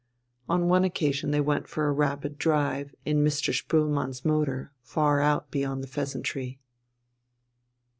On 0.49 0.67
one 0.67 0.83
occasion 0.83 1.29
they 1.29 1.39
went 1.41 1.67
for 1.67 1.85
a 1.87 1.91
rapid 1.91 2.39
drive 2.39 2.95
in 3.05 3.23
Mr. 3.23 3.53
Spoelmann's 3.53 4.25
motor 4.25 4.71
far 4.81 5.21
out 5.21 5.51
beyond 5.51 5.83
the 5.83 5.87
"Pheasantry." 5.87 6.59